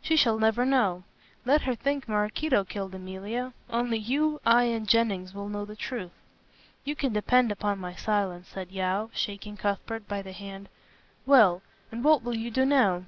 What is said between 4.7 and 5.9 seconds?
Jennings will know the